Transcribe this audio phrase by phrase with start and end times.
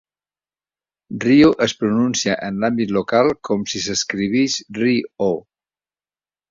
[1.25, 5.43] Rio es pronuncia en l'àmbit local com si s'escrivís Rye-oh.